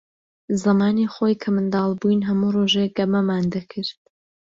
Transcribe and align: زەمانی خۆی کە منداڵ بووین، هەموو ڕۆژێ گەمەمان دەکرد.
زەمانی 0.63 1.11
خۆی 1.13 1.35
کە 1.41 1.49
منداڵ 1.55 1.89
بووین، 1.99 2.21
هەموو 2.29 2.53
ڕۆژێ 2.55 2.85
گەمەمان 2.97 3.43
دەکرد. 3.53 3.99